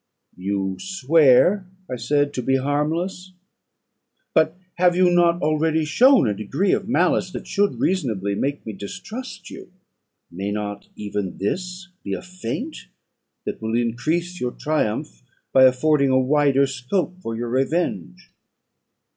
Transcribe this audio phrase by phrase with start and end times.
[0.35, 3.33] "You swear," I said, "to be harmless;
[4.33, 8.73] but have you not already shown a degree of malice that should reasonably make me
[8.73, 9.71] distrust you?
[10.31, 12.87] May not even this be a feint
[13.45, 15.21] that will increase your triumph
[15.53, 18.31] by affording a wider scope for your revenge."